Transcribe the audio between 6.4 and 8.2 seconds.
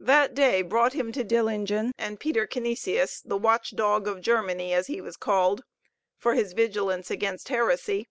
vigilance against heresy.